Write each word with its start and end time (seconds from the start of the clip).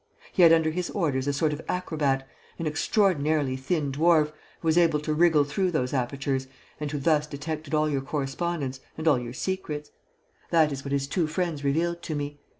He 0.33 0.41
had 0.41 0.51
under 0.51 0.71
his 0.71 0.89
orders 0.89 1.27
a 1.27 1.31
sort 1.31 1.53
of 1.53 1.61
acrobat, 1.69 2.27
an 2.57 2.65
extraordinarily 2.65 3.55
thin 3.55 3.91
dwarf, 3.91 4.29
who 4.61 4.67
was 4.67 4.75
able 4.75 4.99
to 4.99 5.13
wriggle 5.13 5.43
through 5.43 5.69
those 5.69 5.93
apertures 5.93 6.47
and 6.79 6.89
who 6.89 6.97
thus 6.97 7.27
detected 7.27 7.75
all 7.75 7.87
your 7.87 8.01
correspondence 8.01 8.79
and 8.97 9.07
all 9.07 9.19
your 9.19 9.33
secrets. 9.33 9.91
That 10.49 10.71
is 10.71 10.83
what 10.83 10.91
his 10.91 11.05
two 11.05 11.27
friends 11.27 11.63
revealed 11.63 12.01
to 12.01 12.15
me. 12.15 12.39